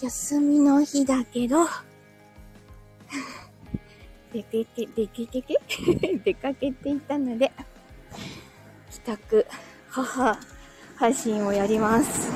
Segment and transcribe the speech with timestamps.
[0.00, 1.64] 休みの日だけど、
[4.32, 7.50] 出かけ、出かけ、 出かけていたので、
[8.90, 9.46] 帰宅、
[9.88, 10.38] 母、
[10.96, 12.30] 配信をやります。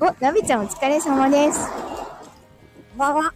[0.00, 1.60] お、なべちゃんお疲れ様です。
[2.96, 3.32] わわ。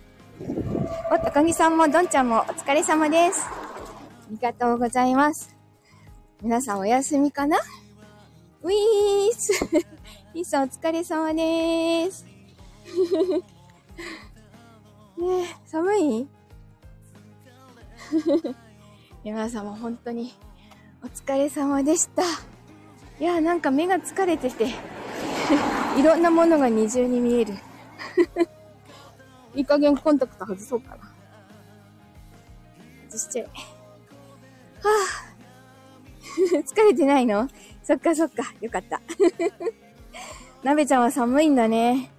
[1.12, 3.42] お、高木さんもどんちゃんもお疲れ様です。
[3.46, 3.52] あ
[4.30, 5.54] りがとうございます。
[6.40, 7.58] 皆さんお休みかな？
[8.62, 9.52] ウィース
[10.34, 12.31] リーさんお疲れ様です。
[15.18, 16.28] ねえ、寒い？
[19.24, 20.34] 皆様本当に
[21.02, 22.22] お疲れ様でした。
[23.20, 24.66] いや、なんか目が疲れてて、
[25.96, 27.54] いろんなものが二重に見える。
[29.54, 31.12] いい加減コンタクト外そうかな。
[33.08, 33.46] 外しちゃえ。
[34.82, 37.48] はぁ、疲れてないの？
[37.82, 38.52] そっかそっか。
[38.60, 39.00] よかった。
[40.64, 42.10] なべちゃんは寒いんだね。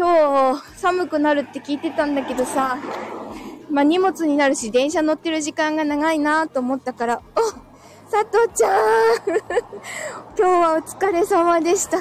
[0.00, 2.78] 今日、寒くなるって聞いてたんだけどさ、
[3.70, 8.78] まあ、荷物になるし、電車乗ってる時間が長いなと思ったから、お佐藤ちゃん
[10.38, 11.98] 今日はお疲れ様でした。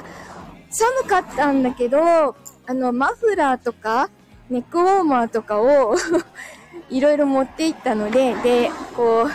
[0.70, 4.10] 寒かったんだけど、あの、マフラーとか、
[4.50, 5.94] ネックウォーマーとかを
[6.90, 9.28] いろいろ持って行ったので、で、こ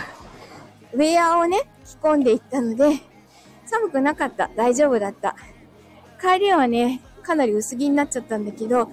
[0.93, 3.03] う、ウェアをね、着込んでいったので、
[3.67, 4.49] 寒くなかった。
[4.55, 5.35] 大丈夫だった。
[6.19, 8.89] 帰りはね、かなり薄着になっちゃったんだけど、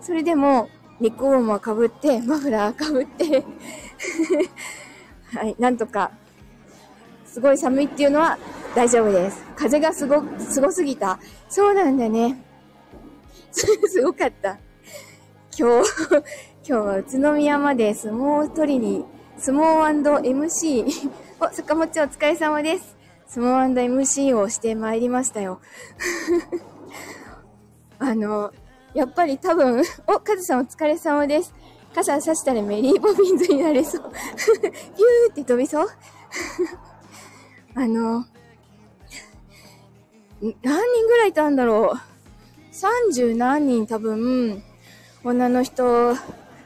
[0.00, 0.68] それでも、
[1.00, 3.44] ネックウォーマー被って、マフラー被って、
[5.34, 6.10] はい、なんとか、
[7.24, 8.38] すごい寒いっていうのは
[8.74, 9.42] 大丈夫です。
[9.56, 11.18] 風がすご、すごすぎた。
[11.48, 12.36] そうなんだね。
[13.52, 14.58] すごかった。
[15.56, 15.90] 今日、
[16.64, 19.04] 今日は宇都宮まで相撲を取りに、
[19.38, 20.84] 相撲 &MC、
[21.40, 22.96] お、坂本ちゃんお疲れ様です。
[23.26, 25.60] 相撲 &MC をしてまいりましたよ。
[28.10, 28.52] あの、
[28.92, 31.54] やっぱり多分、 お、カズさんお疲れ様です。
[31.94, 34.10] 傘差したらメリーボビンズになれそう。
[34.60, 35.88] ピューって飛びそう
[37.76, 38.24] あの、
[40.40, 42.74] 何人ぐらいいたんだろう。
[42.74, 44.60] 30何人多分、
[45.22, 46.16] 女の人、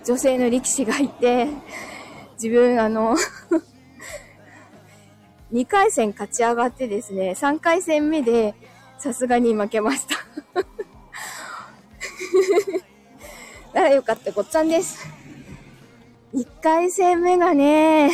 [0.05, 1.49] 女性の力士がいて、
[2.43, 3.16] 自分あの、
[5.53, 8.55] 2回戦勝ち上がってですね、3回戦目で
[8.97, 10.25] さすがに負けました。
[13.84, 15.06] らよかった、ごっつぁんです。
[16.34, 18.11] 1回戦目がね、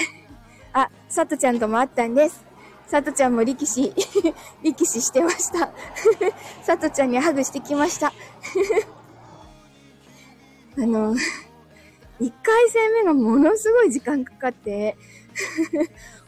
[0.72, 2.44] あ、さとちゃんともあったんです。
[2.86, 3.94] さとちゃんも力士、
[4.62, 5.72] 力士してました。
[6.62, 8.12] さとちゃんにハグしてきました。
[10.76, 14.96] あの、1回戦目がものすごい時間かかって、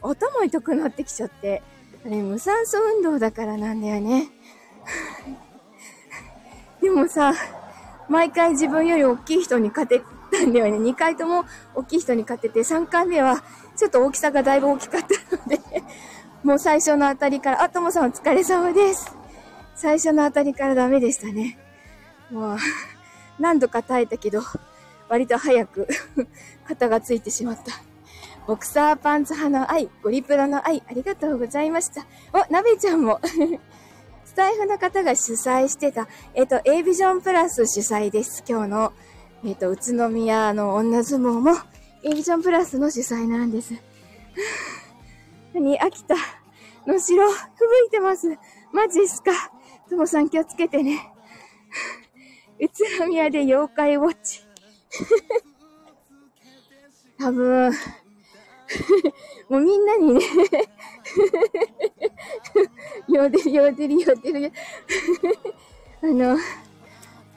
[0.01, 1.61] 頭痛くなってきちゃって、
[2.05, 4.29] あれ無酸素運動だからなんだよね。
[6.81, 7.33] でもさ、
[8.13, 10.77] 毎回自分より大きい人に勝てたんだよね。
[10.77, 13.43] 2回とも大きい人に勝てて、3回目は
[13.75, 15.59] ちょっと大きさがだいぶ大きかったので、
[16.45, 19.11] もう最初のあたりから、あ、ともさんお疲れ様です。
[19.73, 21.57] 最初のあたりからダメでしたね。
[22.29, 22.57] もう、
[23.41, 24.43] 何度か耐えたけど、
[25.09, 25.87] 割と早く
[26.69, 27.71] 肩がついてしまった。
[28.45, 32.05] ボクサーパンツ派の愛、ゴリプロの愛、ありがとうございました。
[32.31, 33.19] お、なべちゃんも。
[34.33, 38.43] スタイフの方が主催してた、えっ、と、A ビジョンプラス主催です。
[38.49, 38.93] 今日の、
[39.45, 41.51] えっ、と、宇都宮の女相撲も、
[42.01, 43.75] A ビジョンプラスの主催なんです。
[45.53, 46.15] 何秋田
[46.87, 47.41] の城、吹
[47.83, 48.35] 雪いてます。
[48.73, 49.31] マジっすか。
[49.87, 51.13] ともさん気をつけてね。
[52.59, 54.41] 宇都宮で妖怪ウォッチ。
[57.19, 57.71] 多分、
[59.47, 60.21] もうみんなにね、
[63.07, 64.51] よでるよでるよでる。
[66.01, 66.37] あの、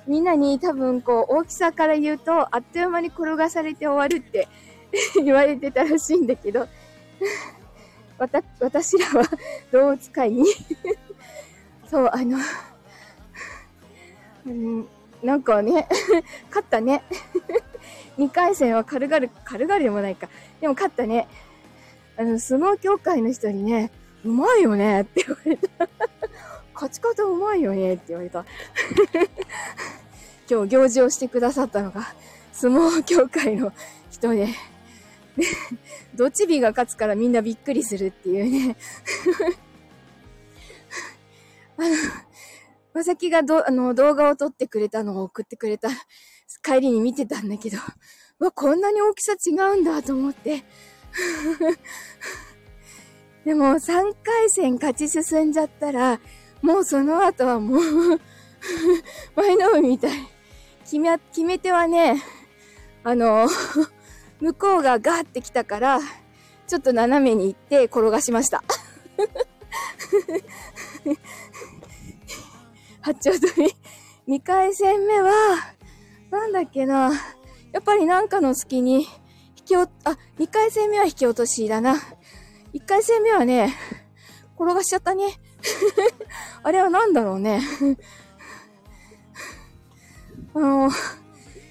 [0.06, 4.48] みんなに多分こう大きさから言うと、あっという間に転がされて終わるって
[5.22, 6.68] 言われてたらしいんだけど、
[8.18, 9.24] わた、私らは
[9.72, 10.44] 動物界に？
[11.90, 12.38] そう、あの、
[14.46, 14.88] うん、
[15.22, 15.88] なんかね、
[16.48, 17.02] 勝ったね。
[18.18, 20.28] 2回戦は軽々、軽々でもないか。
[20.60, 21.28] でも勝ったね。
[22.18, 23.90] あの、相撲協会の人にね、
[24.24, 25.88] うまいよねって言われた。
[26.74, 28.44] 勝ち方うまいよねって言われた。
[30.48, 32.14] 今日行事をしてくださったのが、
[32.52, 33.72] 相撲協会の
[34.10, 34.46] 人で、
[35.36, 35.44] で、
[36.14, 38.76] どっちびが勝つからみんなびっくりするっていうね。
[41.76, 41.88] あの、
[42.94, 45.90] まさきがど、あの、動画を撮ってくれたのを送ってくれた
[46.62, 47.76] 帰りに見てたんだけど、
[48.38, 50.64] わ、こんなに大きさ違うんだと思って。
[53.44, 56.20] でも3回戦勝ち進んじゃったら、
[56.62, 58.20] もうその後はもう
[59.36, 60.12] 前の海みたい。
[60.84, 62.22] 決め、決め手はね、
[63.02, 63.48] あの、
[64.40, 66.00] 向こうがガーって来たから、
[66.66, 68.62] ちょっと斜めに行って転がしました。
[73.00, 73.74] 八丁飛び。
[74.38, 75.30] 2回戦目は、
[76.30, 77.12] なんだっけな。
[77.72, 79.06] やっぱりなんかの隙に、
[79.66, 81.96] き落、あ、2回戦目は引き落としだな。
[82.72, 83.74] 1回戦目はね、
[84.58, 85.24] 転がしちゃったね。
[86.62, 87.60] あれは何だろうね。
[90.54, 90.90] あの、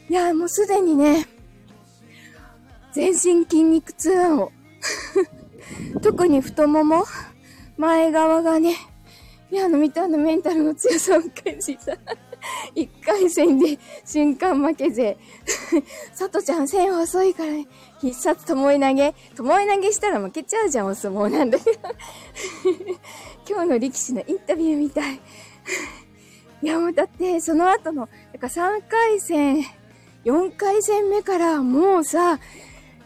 [0.09, 1.27] いや、もうすでにね、
[2.93, 4.51] 全身筋肉痛なの。
[6.03, 7.05] 特に太もも、
[7.77, 8.75] 前側がね、
[9.51, 11.97] いや、あの、見たあのメンタルの強さを感じた。
[12.75, 15.17] 一回戦で瞬間負けぜ。
[16.13, 17.67] さとちゃん線細いからね。
[17.99, 19.13] 必殺ともえ投げ。
[19.35, 21.79] ともえ投げしたら負けちゃうじゃん、お相撲なんだけど。
[23.47, 25.19] 今日の力士のインタビューみたい。
[26.61, 29.63] いや、もうだって、その後の、だから3回戦、
[30.23, 32.39] 4回戦目からもうさ、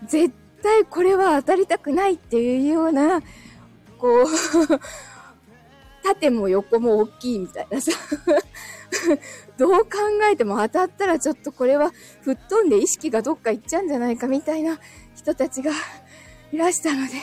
[0.08, 3.22] 絶対これは当たりたくないっていうような、
[3.98, 4.26] こう
[6.04, 7.92] 縦も横も大きいみたいなさ
[9.58, 9.88] どう考
[10.32, 11.92] えても当たったらちょっとこれは
[12.22, 14.80] 吹っ飛んで意識がどっか行っちゃうんじゃないかみたいな
[15.16, 15.72] 人たちが
[16.52, 17.14] いらしたので、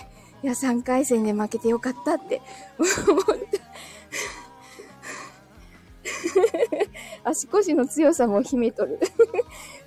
[0.42, 2.40] いや、3回戦で負けてよかったって
[2.78, 3.24] 思っ
[7.24, 7.30] た。
[7.30, 9.00] 足腰の強さも秘めとる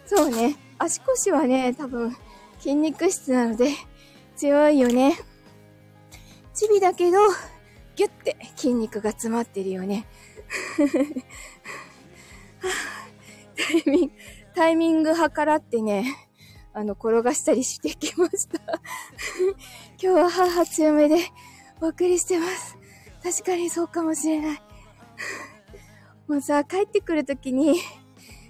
[0.06, 0.58] そうね。
[0.78, 2.16] 足腰はね、多分
[2.60, 3.72] 筋肉質なので
[4.36, 5.18] 強いよね。
[6.54, 7.18] チビだけど、
[7.96, 10.06] ギュッて筋肉が詰まってるよね。
[13.56, 14.14] タイミング、
[14.56, 16.06] タイミング計らってね、
[16.74, 18.60] あの、転がしたりしてきました
[20.02, 21.18] 今日は母強めで
[21.82, 22.78] お送りしてます。
[23.24, 24.62] 確かにそうかもしれない
[26.28, 27.80] もうさ、帰ってくるときに、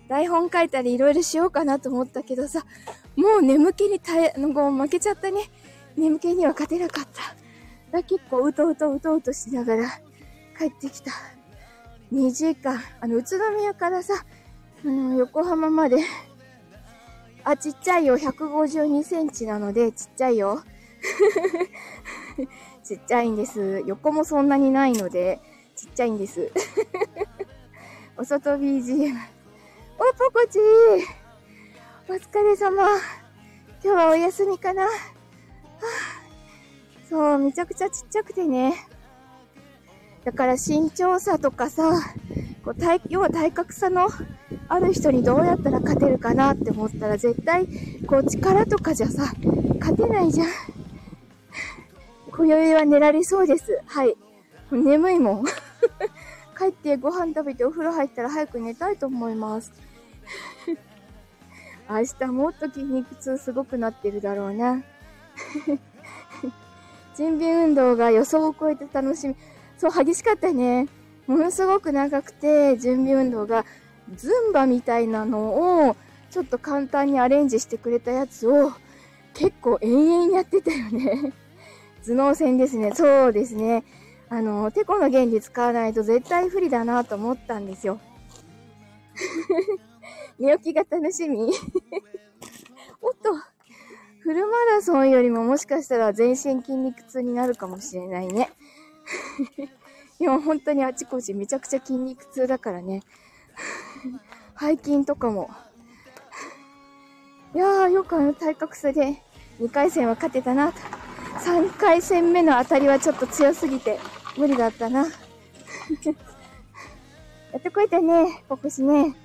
[0.10, 2.66] 台本書いたりいろいろしようかなと思ったけどさ、
[3.16, 5.50] もう眠気に耐え、の負けちゃったね。
[5.96, 7.36] 眠気には勝てなかった。
[7.92, 9.90] だ結構うとうとうとうとしながら
[10.58, 11.12] 帰ってきた。
[12.12, 14.14] 2時間、あの、宇都宮からさ、
[14.84, 15.98] うん、横浜まで、
[17.44, 18.18] あ、ちっちゃいよ。
[18.18, 20.64] 152センチなので、ちっちゃいよ。
[22.84, 23.84] ちっちゃいんです。
[23.86, 25.40] 横もそんなにないので、
[25.76, 26.52] ちっちゃいんです。
[28.18, 29.16] お外 BGM。
[29.98, 31.20] お、ポコチー
[32.08, 32.88] お疲れ様。
[33.84, 34.88] 今日はお休みかな、
[37.10, 38.76] そう、めちゃくちゃちっちゃくてね。
[40.30, 41.92] だから身長差とかさ、
[42.64, 44.10] こう体、要は体格差の
[44.68, 47.66] ある人にどうやったら勝てるかなって思ったら絶対、
[48.06, 49.34] こう力とかじゃさ、
[49.80, 50.48] 勝てないじゃん。
[52.32, 53.82] 今宵は寝られそうです。
[53.88, 54.16] はい。
[54.70, 55.46] 眠いもん。
[56.56, 59.74] 帰ってご飯食べてお風呂入ったら早く寝たいと思います。
[61.90, 64.84] 明日もっと筋肉痛すごくなってるだろうな。
[67.18, 69.36] 準備運動が予想を超えて楽しみ。
[69.80, 70.88] そう、激しかったね。
[71.26, 73.66] ものすごく長くて、準備運動が、
[74.14, 75.96] ズンバみたいなのを、
[76.30, 78.74] ちょっと簡単にアレンジしてくれたやつを、
[79.34, 81.32] 結構延々やってたよね。
[82.06, 82.92] 頭脳戦ですね。
[82.94, 83.86] そうですね。
[84.28, 88.02] あの、テコの原理使わないと絶対不利だなと思ったんですよ。
[90.38, 91.40] 寝起きが楽しみ
[93.02, 93.34] おっと。
[94.22, 98.50] フルマラソンよりももしかしたら全身筋肉痛になるかもしれないね。
[100.20, 103.04] いや、本当にあちこちめちゃくちゃ筋肉痛だからね。
[104.60, 105.50] 背筋とかも。
[107.56, 109.24] いやー、よくあの体格差で
[109.60, 110.74] 2回戦は勝てたな。
[111.40, 114.00] 3回戦目の当たりはちょっと強すぎて
[114.38, 115.06] 無理だったな。
[117.52, 119.16] やってこいたね、ここしね。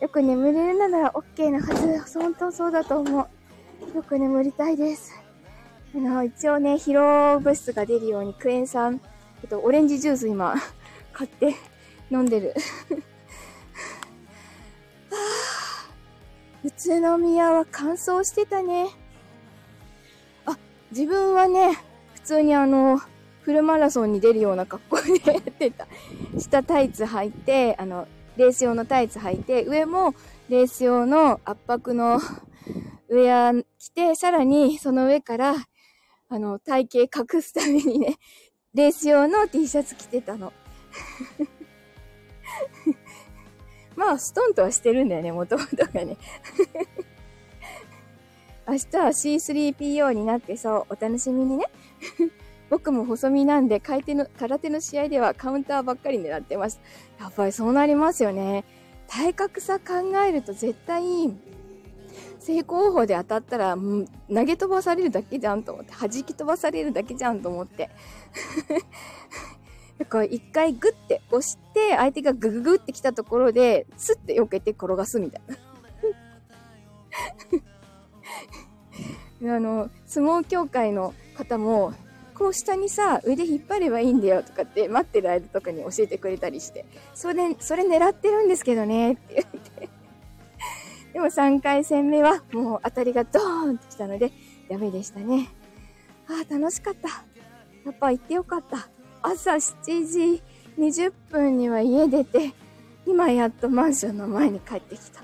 [0.00, 1.74] よく眠れるなら OK なは
[2.06, 2.20] ず。
[2.20, 3.28] 本当そうだと思
[3.92, 3.96] う。
[3.96, 5.23] よく眠りたいです。
[5.96, 9.00] あの、一応ね、疲労物質が出るようにクエン酸、
[9.42, 10.56] えっと、オレンジジュース今、
[11.12, 11.54] 買って
[12.10, 12.52] 飲んでる。
[16.64, 16.70] 宇
[17.00, 18.88] 都宮は乾燥してたね。
[20.46, 20.58] あ、
[20.90, 21.78] 自分はね、
[22.14, 23.00] 普通にあの、
[23.42, 25.86] フルマラソンに出るような格好でやってた。
[26.38, 30.12] 下タイツ履いて、あの、レース用のタイツ履いて、上も
[30.48, 32.18] レース用の圧迫の
[33.08, 35.54] ウェア着て、さらにその上から、
[36.34, 38.18] あの、体型隠すためにね、
[38.74, 40.52] レース用の T シャツ着てたの。
[43.94, 46.16] まあ、ストンとはしてるんだよね、もともとがね。
[48.66, 51.66] 明日は C3PO になってそう、お楽しみにね。
[52.68, 56.78] 僕も細身なんで、空手の、空手の試合ではカウンターばっかり狙ってまし
[57.18, 57.26] た。
[57.26, 58.64] やっぱりそうなりますよね。
[59.06, 61.32] 体格差考えると絶対、
[62.44, 67.88] 正攻法で当たったら、投げ飛ばされるだけじゃんと思って、弾き飛ばされるだけじゃんと思って。
[69.98, 75.42] だから一回グッて押して、相手がグググってきたところで、スッて避けて転がすみたい
[79.40, 79.54] な。
[79.56, 81.94] あの、相撲協会の方も、
[82.34, 86.84] こう下にさ、腕引っ張ればいいんだよとかって待ってる間とかに教えてくれたりして、
[87.14, 89.93] それ、それ狙ってるんですけどね、って言って。
[91.14, 94.32] でも3回戦目はもう当たりがドーンと来たので、
[94.68, 95.48] ダメでしたね。
[96.28, 97.08] ああ、楽しかった。
[97.08, 98.88] やっぱ行ってよかった。
[99.22, 100.42] 朝7時
[100.76, 102.52] 20分には家出て、
[103.06, 105.22] 今やっとマンションの前に帰ってきた。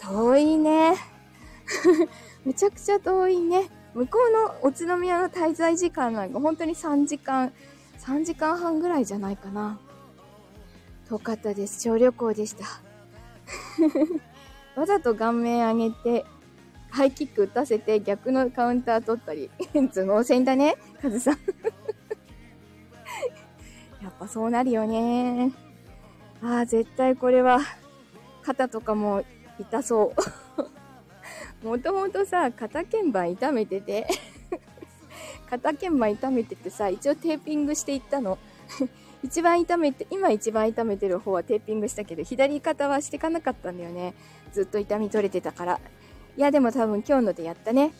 [0.00, 0.96] 遠いね。
[2.44, 3.70] めちゃくちゃ遠いね。
[3.94, 7.52] 向こうの宇都宮の滞在時間なんか本当に3時間、
[8.00, 9.78] 3時間半ぐらいじゃないかな。
[11.08, 11.80] 遠かったです。
[11.80, 12.64] 小旅行でした。
[14.78, 16.24] わざと顔面上げて、
[16.90, 21.38] ハイキック打たせて逆のカウンター取ったり、頭脳戦だね、カズさん。
[24.00, 25.50] やっぱそうなるよね。
[26.40, 27.58] ああ、絶対これは、
[28.42, 29.24] 肩とかも
[29.58, 30.12] 痛そ
[31.62, 31.62] う。
[31.66, 34.06] もともとさ、肩鍵盤痛めてて
[35.50, 38.38] 肩鍵盤痛めててさ、一応テーピングしていったの。
[39.22, 44.14] 一番痛めて、今一番痛めてる方はテーピングしたけど、左肩はしてかなかったんだよね。
[44.52, 45.80] ずっと痛み取れてたから。
[46.36, 47.92] いや、でも多分今日のでやったね。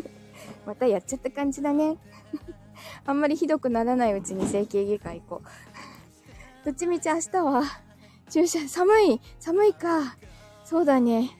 [0.66, 1.96] またやっちゃった感じだね。
[3.06, 6.64] あんまりひどくならないうちに整形外科行こう。
[6.64, 7.62] どっちみち明日は、
[8.28, 10.16] 注射、寒い寒いか。
[10.64, 11.30] そうだね。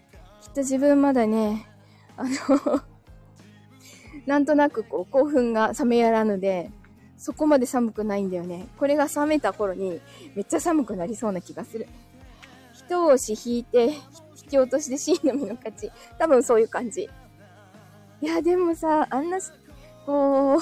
[0.40, 1.66] きっと自分まだね、
[2.16, 2.80] あの
[4.26, 6.70] なんとなくこう興奮が冷めやらぬで、
[7.20, 8.66] そこまで寒くないんだよね。
[8.78, 10.00] これが冷めた頃に
[10.34, 11.86] めっちゃ寒くなりそうな気がする。
[12.72, 13.94] 一押し引いて、引
[14.48, 15.92] き落としで C のみの勝ち。
[16.18, 17.10] 多分そういう感じ。
[18.22, 19.38] いや、でもさ、あんな、
[20.06, 20.60] こう、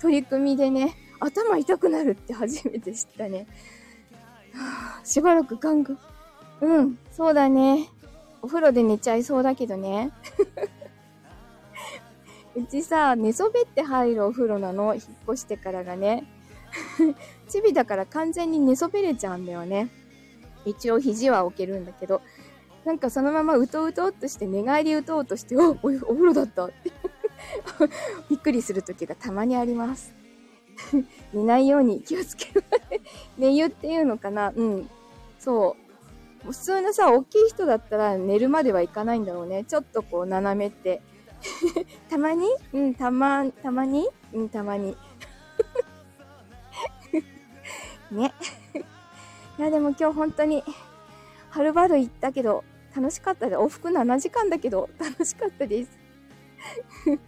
[0.00, 3.46] 取り組みでね、頭痛くなるって初めて知ったね。
[5.04, 5.98] しばらくガング。
[6.62, 7.90] うん、そうだね。
[8.40, 10.10] お風呂で寝ちゃいそうだけどね。
[12.56, 14.94] うちさ、寝そべって入るお風呂なの。
[14.94, 16.26] 引っ越してからがね。
[17.48, 19.90] チビだから完全に寝そべれちゃうんだよね。
[20.64, 22.22] 一応肘は置けるんだけど。
[22.86, 26.92] なんかそのままうとうとっとして寝返り打とうとして、おお風呂だったって
[28.30, 30.14] びっくりする時がたまにあります。
[31.34, 32.64] 寝ないように気をつける。
[33.36, 34.90] 寝湯っていうのかなうん。
[35.38, 35.76] そ
[36.44, 36.52] う。
[36.52, 39.64] 普通のさ、大きい人だったら寝るまではいかないんだろうね。
[39.64, 41.02] ちょっとこう斜めって
[42.08, 42.46] たまに？
[42.72, 44.08] うん、たま、たまに？
[44.32, 44.96] うん、たまに。
[48.10, 48.32] ね。
[49.58, 50.62] いや、でも今日本当に、
[51.50, 52.64] はるばる行ったけど、
[52.94, 55.90] 楽しかったで、往復7時間だけど、楽しかったです。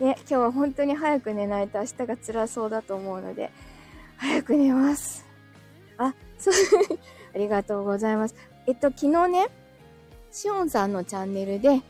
[0.00, 3.50] ね、今日は本当に早く寝ないと明日が辛そうだと思うので、
[4.16, 5.24] 早く寝ます。
[5.96, 6.54] あ、そう、
[7.34, 8.34] ありがとうございます。
[8.66, 9.48] えっと、昨日ね、
[10.30, 11.80] しおんさんのチャンネルで、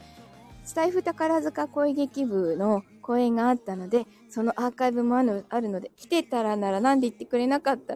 [0.68, 7.94] スタイフ宝塚声劇部の公演があったので、そのアーカイブもあるあるので、来てたらならなんで言ってくれなかった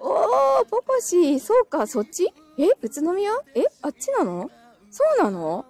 [0.00, 2.34] おー、ポポシー、そうか、そっち？
[2.58, 3.30] え宇都宮？
[3.54, 4.50] えあっちなの？
[4.90, 5.66] そうなの？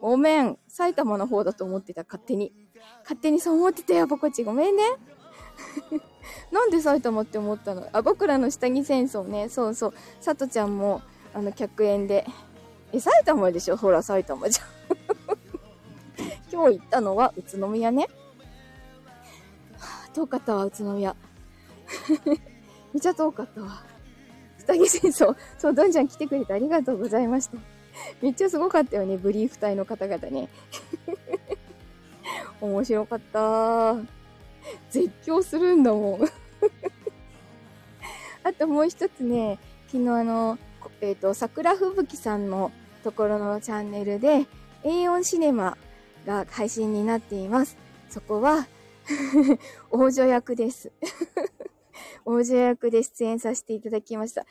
[0.00, 0.56] ごめん。
[0.68, 2.50] 埼玉の方だと思ってた、勝手に。
[3.02, 4.44] 勝手にそう思ってたよ、ポコチ。
[4.44, 4.82] ごめんね。
[6.50, 7.86] なんで埼玉って思ったの？
[7.92, 9.50] あ、僕らの下着戦争ね。
[9.50, 9.94] そうそう。
[10.22, 11.02] さとちゃんも、
[11.34, 12.24] あの、客演で。
[12.94, 13.76] え、埼玉でしょ？
[13.76, 14.77] ほら、埼玉じゃん。
[16.58, 18.08] 今日行ったのは宇都宮ね。
[20.12, 21.14] 遠かったわ、宇都宮。
[22.26, 23.84] めっちゃ遠かったわ。
[24.58, 25.36] 下着戦争。
[25.56, 27.58] そう、どんちゃん来てくれてありがとうございました。
[28.20, 30.48] めっちゃすごかったよね、ブリーフ隊の方々ね。
[32.60, 33.94] 面白かった。
[34.90, 36.20] 絶叫するんだもん。
[38.42, 40.58] あともう一つね、昨日あの、
[41.02, 42.72] えっ、ー、と、桜吹雪さんの
[43.04, 44.46] ところのチャンネルで、
[44.82, 45.78] A4 シネマ
[46.26, 47.76] が配信になっています。
[48.08, 48.66] そこは
[49.90, 50.92] 王女役です。
[52.24, 54.46] 王女役で出演させていただきました。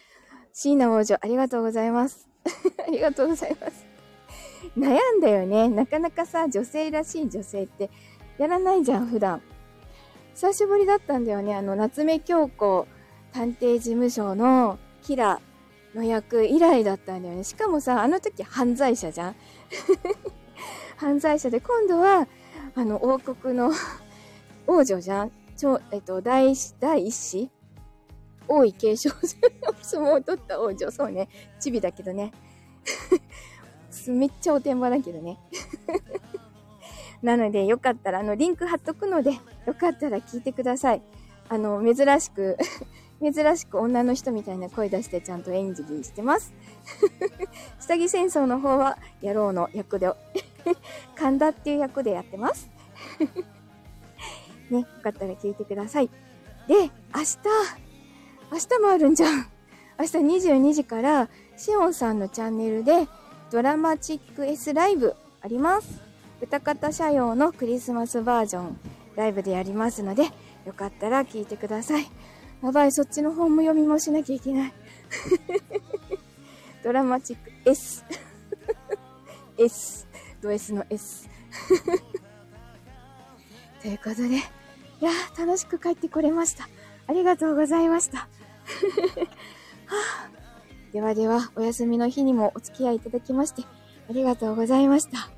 [0.53, 2.27] 椎名王女、ありがとうございます。
[2.87, 3.85] ありがとうございます。
[4.77, 5.69] 悩んだよね。
[5.69, 7.89] なかなかさ、女性らしい女性って
[8.37, 9.41] やらないじゃん、普段。
[10.33, 11.55] 久しぶりだったんだよね。
[11.55, 12.87] あの、夏目京子
[13.33, 15.39] 探偵事務所のキラ
[15.93, 17.43] の役以来だったんだよね。
[17.43, 19.35] しかもさ、あの時犯罪者じゃん
[20.97, 22.27] 犯罪者で、今度は、
[22.75, 23.71] あの、王国の
[24.67, 27.49] 王女じゃん超、えっと、第一、第一子
[28.47, 29.15] 王位継承の
[29.81, 30.91] 相撲を取った王女。
[30.91, 31.29] そうね。
[31.59, 32.31] チビだけどね。
[34.07, 35.37] めっちゃおてんばだけどね。
[37.21, 39.33] なので、よかったら、あの、リンク貼っとくので、
[39.65, 41.01] よかったら聞いてください。
[41.49, 42.57] あの、珍しく
[43.21, 46.53] 珍しく女の人みたいな声出してちゃんと演技してます。
[47.79, 50.11] 下着戦争の方は、野郎の役で、
[51.15, 52.69] 神田っていう役でやってます。
[54.69, 56.09] ね、よかったら聞いてください。
[56.67, 57.37] で、明日、
[58.51, 59.47] 明日もあるんじゃん。
[59.99, 60.17] 明日
[60.49, 63.07] 22時から、しおんさんのチャンネルで、
[63.49, 66.01] ドラマチック S ライブあります。
[66.41, 68.79] 歌方社用のクリスマスバージョン
[69.15, 70.25] ライブでやりますので、
[70.65, 72.07] よかったら聞いてください。
[72.61, 74.73] やばい、そっちの本も読みもしなきゃいけない。
[76.83, 78.03] ドラマチック S。
[79.57, 80.07] S。
[80.41, 81.29] ド S の S。
[83.81, 84.41] ということで、い
[85.01, 86.67] や、楽しく帰ってこれました。
[87.07, 88.17] ありがとうございました。
[88.27, 88.27] は
[89.87, 90.29] あ、
[90.91, 93.63] ではでは、お休みの日にもお付き合いいただきまして、
[94.09, 95.29] ありがとうございました。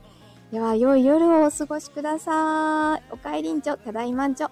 [0.51, 3.03] では、良い夜をお過ごしください。
[3.11, 4.49] お帰りんちょ、ただいまんちょ。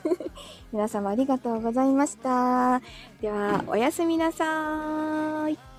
[0.72, 2.82] 皆様ありがとうございました。
[3.20, 5.71] では、おやすみなさーい。